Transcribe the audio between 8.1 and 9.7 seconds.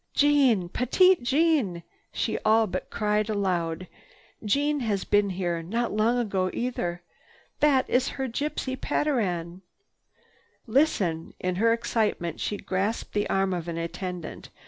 her gypsy patteran!"